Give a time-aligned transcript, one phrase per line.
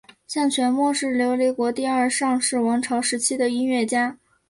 [0.25, 4.17] 向全谟是琉球国第二尚氏王朝时期的音乐家。